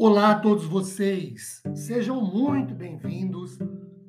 Olá 0.00 0.30
a 0.30 0.38
todos 0.38 0.64
vocês, 0.64 1.60
sejam 1.74 2.24
muito 2.24 2.72
bem-vindos 2.72 3.58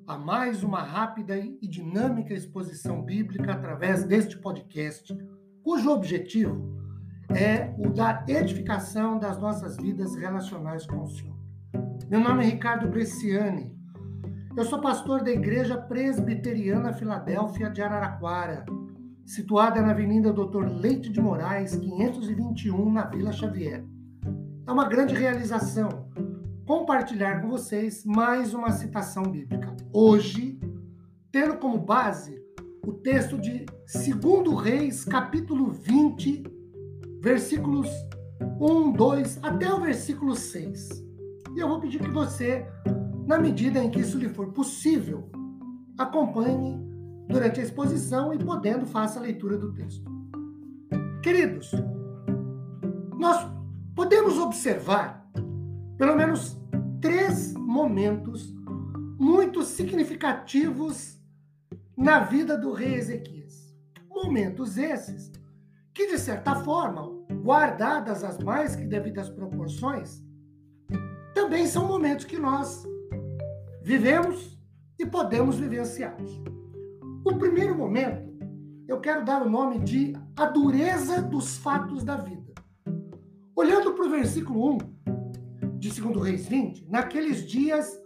a 0.05 0.19
mais 0.19 0.61
uma 0.61 0.83
rápida 0.83 1.35
e 1.35 1.67
dinâmica 1.67 2.31
exposição 2.31 3.01
bíblica 3.01 3.53
através 3.53 4.03
deste 4.03 4.37
podcast, 4.37 5.11
cujo 5.63 5.89
objetivo 5.89 6.77
é 7.35 7.73
o 7.79 7.89
da 7.89 8.23
edificação 8.27 9.17
das 9.17 9.39
nossas 9.39 9.77
vidas 9.77 10.15
relacionais 10.15 10.85
com 10.85 11.01
o 11.01 11.07
Senhor. 11.07 11.35
Meu 12.07 12.19
nome 12.19 12.43
é 12.43 12.49
Ricardo 12.49 12.87
Bresciani, 12.87 13.75
eu 14.55 14.65
sou 14.65 14.79
pastor 14.79 15.23
da 15.23 15.31
Igreja 15.31 15.75
Presbiteriana 15.75 16.93
Filadélfia 16.93 17.67
de 17.67 17.81
Araraquara, 17.81 18.63
situada 19.25 19.81
na 19.81 19.89
Avenida 19.89 20.31
Doutor 20.31 20.69
Leite 20.69 21.09
de 21.09 21.19
Moraes, 21.19 21.75
521, 21.75 22.91
na 22.91 23.05
Vila 23.05 23.31
Xavier. 23.31 23.83
É 24.69 24.71
uma 24.71 24.87
grande 24.87 25.15
realização 25.15 26.05
compartilhar 26.63 27.41
com 27.41 27.49
vocês 27.49 28.05
mais 28.05 28.53
uma 28.53 28.69
citação 28.69 29.23
bíblica. 29.23 29.75
Hoje, 29.91 30.59
tendo 31.31 31.57
como 31.57 31.79
base 31.79 32.39
o 32.85 32.93
texto 32.93 33.35
de 33.39 33.65
2 33.65 34.61
Reis, 34.61 35.03
capítulo 35.03 35.71
20, 35.71 36.43
versículos 37.19 37.89
1, 38.61 38.91
2 38.91 39.39
até 39.41 39.73
o 39.73 39.81
versículo 39.81 40.35
6. 40.35 41.03
E 41.55 41.59
eu 41.59 41.67
vou 41.67 41.79
pedir 41.79 41.99
que 42.03 42.11
você, 42.11 42.63
na 43.25 43.39
medida 43.39 43.83
em 43.83 43.89
que 43.89 44.01
isso 44.01 44.19
lhe 44.19 44.29
for 44.29 44.53
possível, 44.53 45.31
acompanhe 45.97 46.79
durante 47.27 47.59
a 47.59 47.63
exposição 47.63 48.31
e 48.35 48.37
podendo 48.37 48.85
faça 48.85 49.17
a 49.17 49.23
leitura 49.23 49.57
do 49.57 49.73
texto. 49.73 50.07
Queridos, 51.23 51.71
nós 53.17 53.48
observar 54.37 55.27
pelo 55.97 56.15
menos 56.15 56.57
três 57.01 57.53
momentos 57.53 58.53
muito 59.19 59.63
significativos 59.63 61.19
na 61.97 62.19
vida 62.19 62.57
do 62.57 62.71
rei 62.71 62.95
Ezequias. 62.95 63.75
Momentos 64.09 64.77
esses 64.77 65.31
que, 65.93 66.07
de 66.07 66.17
certa 66.17 66.55
forma, 66.55 67.09
guardadas 67.43 68.23
as 68.23 68.37
mais 68.39 68.75
que 68.75 68.85
devidas 68.85 69.29
proporções, 69.29 70.23
também 71.33 71.67
são 71.67 71.87
momentos 71.87 72.25
que 72.25 72.37
nós 72.37 72.85
vivemos 73.81 74.57
e 74.97 75.05
podemos 75.05 75.57
vivenciá-los. 75.57 76.41
O 77.25 77.37
primeiro 77.37 77.77
momento, 77.77 78.29
eu 78.87 78.99
quero 78.99 79.25
dar 79.25 79.41
o 79.41 79.49
nome 79.49 79.79
de 79.79 80.13
a 80.37 80.45
dureza 80.45 81.21
dos 81.21 81.57
fatos 81.57 82.03
da 82.03 82.15
vida. 82.17 82.48
Versículo 84.09 84.73
1 84.73 84.77
de 85.77 86.01
2 86.01 86.23
Reis 86.23 86.47
20, 86.47 86.89
naqueles 86.89 87.47
dias 87.47 87.97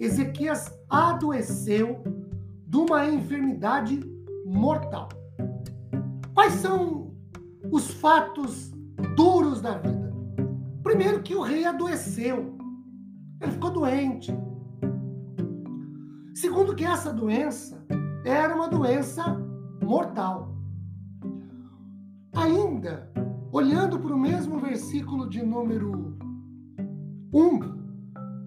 Ezequias 0.00 0.72
adoeceu 0.90 2.02
de 2.66 2.76
uma 2.76 3.06
enfermidade 3.06 4.00
mortal. 4.44 5.08
Quais 6.34 6.54
são 6.54 7.14
os 7.70 7.90
fatos 7.92 8.72
duros 9.14 9.60
da 9.60 9.78
vida? 9.78 10.12
Primeiro, 10.82 11.22
que 11.22 11.34
o 11.34 11.42
rei 11.42 11.64
adoeceu, 11.64 12.56
ele 13.40 13.52
ficou 13.52 13.70
doente. 13.70 14.32
Segundo, 16.34 16.74
que 16.74 16.84
essa 16.84 17.12
doença 17.12 17.86
era 18.24 18.54
uma 18.54 18.68
doença 18.68 19.22
mortal. 19.80 20.56
Ainda, 22.34 23.12
olhando 23.52 24.00
para 24.00 24.14
o 24.14 24.18
mesmo 24.18 24.58
versículo 24.58 25.28
de 25.28 25.44
número 25.44 26.16
1, 27.34 27.60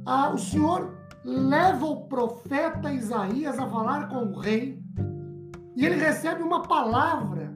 ah, 0.03 0.31
o 0.33 0.37
Senhor 0.37 0.97
leva 1.23 1.85
o 1.85 2.07
profeta 2.07 2.91
Isaías 2.91 3.59
a 3.59 3.67
falar 3.67 4.07
com 4.07 4.25
o 4.25 4.39
rei 4.39 4.83
e 5.75 5.85
ele 5.85 5.95
recebe 5.95 6.41
uma 6.41 6.63
palavra 6.63 7.55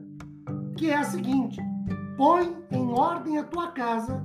que 0.76 0.90
é 0.90 0.96
a 0.96 1.04
seguinte: 1.04 1.60
põe 2.16 2.56
em 2.70 2.92
ordem 2.92 3.38
a 3.38 3.44
tua 3.44 3.72
casa, 3.72 4.24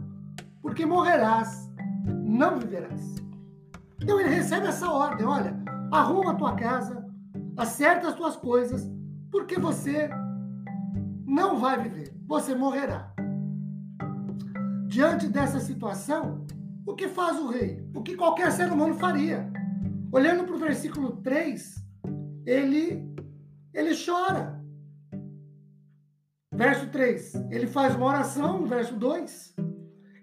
porque 0.61 0.85
morrerás, 0.85 1.67
não 2.05 2.59
viverás. 2.59 3.15
Então 4.01 4.19
ele 4.19 4.29
recebe 4.29 4.67
essa 4.67 4.89
ordem: 4.91 5.25
olha, 5.25 5.55
arruma 5.91 6.31
a 6.31 6.35
tua 6.35 6.55
casa, 6.55 7.03
acerta 7.57 8.09
as 8.09 8.15
tuas 8.15 8.35
coisas, 8.35 8.87
porque 9.31 9.59
você 9.59 10.09
não 11.25 11.57
vai 11.57 11.81
viver, 11.81 12.15
você 12.27 12.53
morrerá. 12.53 13.14
Diante 14.95 15.27
dessa 15.27 15.59
situação, 15.59 16.47
o 16.87 16.95
que 16.95 17.09
faz 17.09 17.37
o 17.37 17.49
rei? 17.49 17.85
O 17.93 18.01
que 18.01 18.15
qualquer 18.15 18.49
ser 18.49 18.71
humano 18.71 18.93
faria. 18.93 19.51
Olhando 20.09 20.45
para 20.45 20.55
o 20.55 20.57
versículo 20.57 21.17
3, 21.17 21.85
ele, 22.45 23.13
ele 23.73 23.93
chora. 23.93 24.63
Verso 26.49 26.87
3, 26.87 27.35
ele 27.51 27.67
faz 27.67 27.93
uma 27.93 28.05
oração, 28.05 28.61
no 28.61 28.67
verso 28.67 28.95
2. 28.95 29.55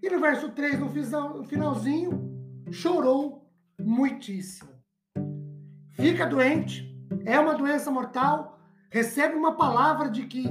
E 0.02 0.08
no 0.08 0.18
verso 0.18 0.48
3, 0.48 0.80
no 0.80 1.44
finalzinho, 1.44 2.64
chorou 2.70 3.46
muitíssimo. 3.78 4.70
Fica 5.90 6.24
doente, 6.24 6.98
é 7.26 7.38
uma 7.38 7.54
doença 7.54 7.90
mortal, 7.90 8.58
recebe 8.88 9.34
uma 9.34 9.54
palavra 9.54 10.08
de 10.08 10.24
que 10.24 10.48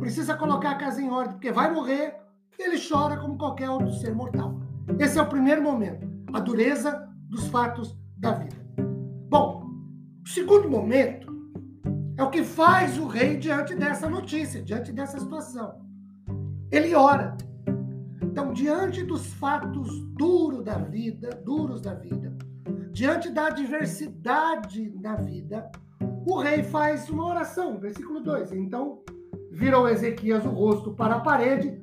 precisa 0.00 0.34
colocar 0.34 0.72
a 0.72 0.78
casa 0.78 1.00
em 1.00 1.08
ordem, 1.08 1.34
porque 1.34 1.52
vai 1.52 1.72
morrer, 1.72 2.21
ele 2.58 2.76
chora 2.78 3.16
como 3.16 3.36
qualquer 3.36 3.70
outro 3.70 3.92
ser 3.92 4.14
mortal. 4.14 4.60
Esse 4.98 5.18
é 5.18 5.22
o 5.22 5.28
primeiro 5.28 5.62
momento, 5.62 6.06
a 6.32 6.40
dureza 6.40 7.08
dos 7.28 7.46
fatos 7.48 7.96
da 8.16 8.32
vida. 8.32 8.56
Bom, 9.28 9.64
o 10.24 10.28
segundo 10.28 10.68
momento 10.68 11.32
é 12.16 12.22
o 12.22 12.30
que 12.30 12.44
faz 12.44 12.98
o 12.98 13.06
rei 13.06 13.36
diante 13.36 13.74
dessa 13.74 14.08
notícia, 14.08 14.62
diante 14.62 14.92
dessa 14.92 15.18
situação. 15.18 15.80
Ele 16.70 16.94
ora. 16.94 17.36
Então, 18.22 18.52
diante 18.52 19.02
dos 19.02 19.26
fatos 19.34 20.00
duros 20.14 20.64
da 20.64 20.78
vida, 20.78 21.30
duros 21.44 21.82
da 21.82 21.94
vida, 21.94 22.34
diante 22.90 23.28
da 23.30 23.48
adversidade 23.48 24.90
da 24.90 25.16
vida, 25.16 25.70
o 26.26 26.38
rei 26.38 26.62
faz 26.62 27.10
uma 27.10 27.26
oração, 27.26 27.78
versículo 27.78 28.20
2. 28.20 28.52
Então, 28.52 29.02
virou 29.50 29.88
Ezequias 29.88 30.44
o 30.44 30.50
rosto 30.50 30.92
para 30.92 31.16
a 31.16 31.20
parede 31.20 31.80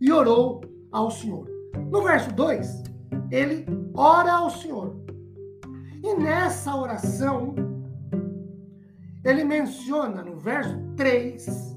e 0.00 0.12
orou 0.12 0.62
ao 0.90 1.10
Senhor. 1.10 1.46
No 1.90 2.02
verso 2.02 2.32
2, 2.34 2.82
ele 3.30 3.66
ora 3.94 4.32
ao 4.32 4.50
Senhor. 4.50 4.96
E 6.02 6.14
nessa 6.14 6.74
oração, 6.74 7.54
ele 9.24 9.44
menciona 9.44 10.22
no 10.22 10.36
verso 10.36 10.76
3, 10.96 11.76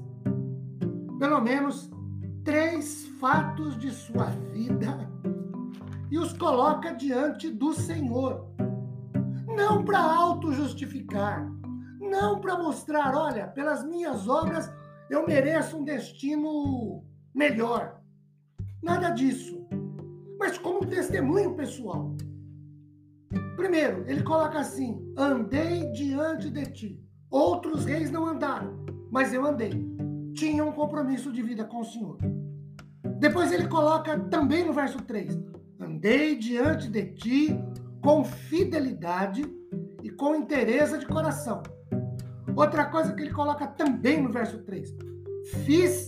pelo 1.18 1.40
menos 1.40 1.90
três 2.42 3.06
fatos 3.20 3.78
de 3.78 3.90
sua 3.90 4.26
vida 4.52 5.10
e 6.10 6.18
os 6.18 6.32
coloca 6.32 6.94
diante 6.94 7.50
do 7.50 7.72
Senhor. 7.72 8.46
Não 9.46 9.84
para 9.84 9.98
auto-justificar, 9.98 11.50
não 12.00 12.40
para 12.40 12.56
mostrar, 12.56 13.16
olha, 13.16 13.48
pelas 13.48 13.84
minhas 13.84 14.28
obras 14.28 14.72
eu 15.10 15.26
mereço 15.26 15.76
um 15.76 15.84
destino 15.84 17.04
melhor. 17.34 18.00
Nada 18.84 19.08
disso. 19.08 19.66
Mas 20.38 20.58
como 20.58 20.84
testemunho 20.84 21.54
pessoal. 21.54 22.14
Primeiro, 23.56 24.04
ele 24.06 24.22
coloca 24.22 24.58
assim: 24.58 25.10
andei 25.16 25.90
diante 25.92 26.50
de 26.50 26.66
ti. 26.66 27.04
Outros 27.30 27.86
reis 27.86 28.10
não 28.10 28.26
andaram, 28.26 28.84
mas 29.10 29.32
eu 29.32 29.44
andei. 29.44 29.72
Tinha 30.34 30.62
um 30.62 30.70
compromisso 30.70 31.32
de 31.32 31.42
vida 31.42 31.64
com 31.64 31.80
o 31.80 31.84
Senhor. 31.84 32.18
Depois 33.18 33.50
ele 33.52 33.68
coloca 33.68 34.20
também 34.20 34.66
no 34.66 34.74
verso 34.74 34.98
3: 34.98 35.34
andei 35.80 36.36
diante 36.36 36.90
de 36.90 37.06
ti 37.14 37.58
com 38.02 38.22
fidelidade 38.22 39.42
e 40.02 40.10
com 40.10 40.36
interesse 40.36 40.98
de 40.98 41.06
coração. 41.06 41.62
Outra 42.54 42.84
coisa 42.84 43.14
que 43.14 43.22
ele 43.22 43.32
coloca 43.32 43.66
também 43.66 44.22
no 44.22 44.30
verso 44.30 44.58
3: 44.58 44.94
fiz 45.64 46.06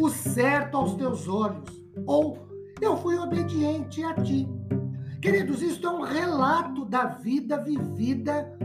o 0.00 0.08
certo 0.08 0.76
aos 0.76 0.94
teus 0.96 1.28
olhos, 1.28 1.77
ou 2.06 2.48
eu 2.80 2.96
fui 2.96 3.16
obediente 3.18 4.02
a 4.04 4.14
ti. 4.14 4.48
Queridos, 5.20 5.62
isto 5.62 5.86
é 5.86 5.90
um 5.90 6.02
relato 6.02 6.84
da 6.84 7.06
vida 7.06 7.56
vivida 7.62 8.56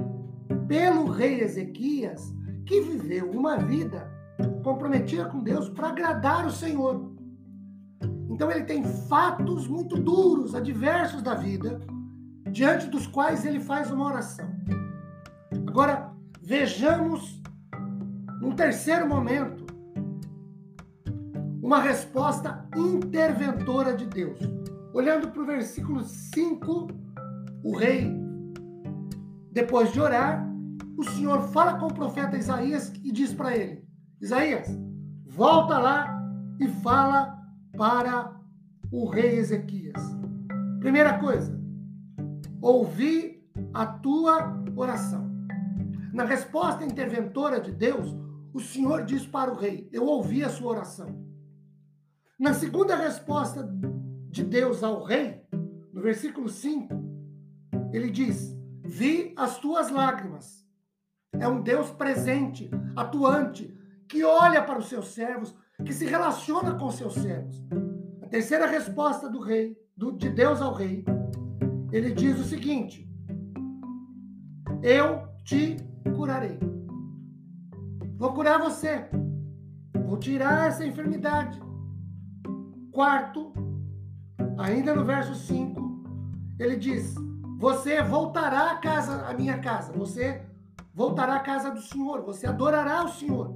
pelo 0.68 1.09
rei 1.09 1.41
Ezequias, 1.41 2.33
que 2.65 2.81
viveu 2.81 3.31
uma 3.31 3.57
vida 3.57 4.12
comprometida 4.63 5.25
com 5.25 5.44
Deus 5.44 5.69
para 5.69 5.89
agradar 5.89 6.45
o 6.45 6.51
Senhor. 6.51 7.12
Então 8.30 8.50
ele 8.50 8.63
tem 8.63 8.83
fatos 8.83 9.68
muito 9.68 9.97
duros, 9.97 10.56
adversos 10.56 11.21
da 11.21 11.33
vida, 11.33 11.79
diante 12.51 12.88
dos 12.88 13.07
quais 13.07 13.45
ele 13.45 13.59
faz 13.59 13.91
uma 13.91 14.06
oração. 14.06 14.47
Agora, 15.68 16.12
vejamos 16.41 17.41
num 18.39 18.56
terceiro 18.56 19.07
momento 19.07 19.62
uma 21.74 21.81
resposta 21.81 22.70
interventora 22.75 23.98
de 23.98 24.06
Deus. 24.06 24.38
Olhando 24.94 25.30
para 25.30 25.42
o 25.42 25.46
versículo 25.46 26.04
5, 26.04 26.88
o 27.64 27.75
rei, 27.75 28.16
depois 29.52 29.92
de 29.92 30.00
orar, 30.00 30.48
o 30.96 31.04
Senhor 31.04 31.42
fala 31.48 31.80
com 31.80 31.88
o 31.88 31.94
profeta 31.94 32.38
Isaías 32.38 32.94
e 33.04 33.12
diz 33.12 33.34
para 33.34 33.58
ele: 33.58 33.84
Isaías, 34.22 34.68
volta 35.25 35.80
lá 35.80 36.16
e 36.60 36.68
fala 36.68 37.42
para 37.75 38.40
o 38.92 39.10
rei 39.10 39.38
Ezequias. 39.38 40.00
Primeira 40.80 41.18
coisa, 41.18 41.60
ouvi 42.62 43.44
a 43.74 43.88
tua 43.88 44.64
oração. 44.75 45.28
Na 46.14 46.24
resposta 46.24 46.86
interventora 46.86 47.60
de 47.60 47.72
Deus, 47.72 48.16
o 48.54 48.60
Senhor 48.60 49.06
diz 49.06 49.25
para 49.25 49.52
o 49.52 49.56
rei: 49.58 49.90
Eu 49.92 50.06
ouvi 50.06 50.44
a 50.44 50.50
sua 50.50 50.74
oração. 50.74 51.32
Na 52.39 52.53
segunda 52.53 52.95
resposta 52.95 53.69
de 54.30 54.44
Deus 54.44 54.83
ao 54.83 55.03
rei, 55.03 55.44
no 55.94 56.01
versículo 56.01 56.50
5, 56.50 56.89
ele 57.91 58.09
diz: 58.09 58.57
Vi 58.83 59.33
as 59.38 59.59
tuas 59.59 59.91
lágrimas. 59.91 60.65
É 61.33 61.47
um 61.47 61.62
Deus 61.62 61.91
presente, 61.91 62.69
atuante, 62.95 63.77
que 64.09 64.24
olha 64.24 64.63
para 64.63 64.80
os 64.80 64.89
seus 64.89 65.09
servos, 65.09 65.56
que 65.85 65.94
se 65.94 66.06
relaciona 66.06 66.75
com 66.75 66.88
os 66.88 66.95
seus 66.95 67.13
servos. 67.13 67.63
A 68.24 68.27
terceira 68.27 68.65
resposta 68.65 69.29
do 69.29 69.39
rei, 69.39 69.77
do, 69.95 70.12
de 70.12 70.29
Deus 70.29 70.59
ao 70.59 70.74
rei, 70.74 71.06
ele 71.91 72.12
diz 72.12 72.39
o 72.39 72.44
seguinte: 72.44 73.07
Eu 74.81 75.27
te 75.44 75.77
curarei. 76.15 76.59
Vou 78.18 78.33
curar 78.33 78.59
você. 78.59 79.07
Vou 80.06 80.18
tirar 80.18 80.69
essa 80.69 80.86
enfermidade. 80.86 81.62
Quarto, 82.94 83.51
ainda 84.56 84.94
no 84.94 85.04
verso 85.04 85.34
5, 85.34 85.81
ele 86.60 86.75
diz: 86.75 87.16
Você 87.57 88.04
voltará 88.04 88.69
à 88.69 88.78
casa, 88.78 89.25
à 89.25 89.34
minha 89.34 89.57
casa. 89.57 89.92
Você 89.94 90.44
voltará 90.94 91.38
à 91.38 91.40
casa 91.40 91.72
do 91.72 91.81
Senhor. 91.81 92.22
Você 92.22 92.45
adorará 92.45 93.04
o 93.04 93.10
Senhor. 93.10 93.51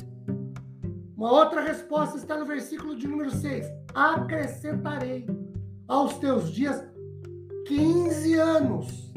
Uma 1.15 1.31
outra 1.31 1.61
resposta 1.61 2.17
está 2.17 2.35
no 2.35 2.47
versículo 2.47 2.95
de 2.95 3.07
número 3.07 3.29
6. 3.29 3.67
Acrescentarei 3.93 5.27
aos 5.87 6.17
teus 6.17 6.51
dias 6.51 6.83
15 7.67 8.33
anos. 8.39 9.13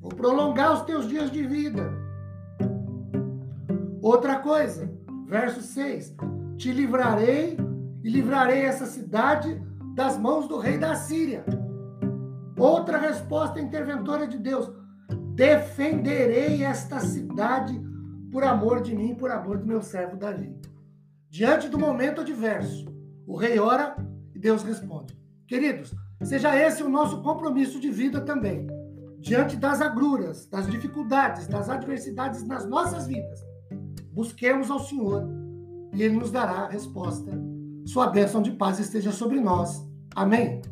Vou 0.00 0.10
prolongar 0.10 0.72
os 0.72 0.82
teus 0.82 1.08
dias 1.08 1.30
de 1.30 1.46
vida. 1.46 1.92
Outra 4.02 4.40
coisa, 4.40 4.92
verso 5.28 5.60
6: 5.60 6.16
Te 6.56 6.72
livrarei 6.72 7.69
e 8.02 8.10
livrarei 8.10 8.62
essa 8.62 8.86
cidade 8.86 9.60
das 9.94 10.18
mãos 10.18 10.48
do 10.48 10.58
rei 10.58 10.78
da 10.78 10.94
Síria. 10.94 11.44
Outra 12.58 12.98
resposta 12.98 13.60
interventora 13.60 14.26
de 14.26 14.38
Deus: 14.38 14.70
defenderei 15.34 16.62
esta 16.62 17.00
cidade 17.00 17.80
por 18.30 18.44
amor 18.44 18.82
de 18.82 18.94
mim, 18.94 19.14
por 19.14 19.30
amor 19.30 19.58
do 19.58 19.66
meu 19.66 19.82
servo 19.82 20.16
Davi. 20.16 20.54
Diante 21.28 21.68
do 21.68 21.78
momento 21.78 22.20
adverso, 22.20 22.86
o 23.26 23.36
rei 23.36 23.58
ora 23.58 23.96
e 24.34 24.38
Deus 24.38 24.62
responde. 24.62 25.18
Queridos, 25.46 25.94
seja 26.22 26.56
esse 26.56 26.82
o 26.82 26.88
nosso 26.88 27.22
compromisso 27.22 27.80
de 27.80 27.90
vida 27.90 28.20
também. 28.20 28.66
Diante 29.18 29.56
das 29.56 29.80
agruras, 29.80 30.46
das 30.46 30.66
dificuldades, 30.66 31.46
das 31.46 31.68
adversidades 31.68 32.42
nas 32.46 32.66
nossas 32.66 33.06
vidas, 33.06 33.40
busquemos 34.12 34.70
ao 34.70 34.80
Senhor 34.80 35.28
e 35.92 36.02
Ele 36.02 36.16
nos 36.16 36.30
dará 36.30 36.62
a 36.62 36.68
resposta. 36.68 37.49
Sua 37.92 38.06
bênção 38.06 38.40
de 38.40 38.52
paz 38.52 38.78
esteja 38.78 39.10
sobre 39.10 39.40
nós. 39.40 39.84
Amém. 40.14 40.62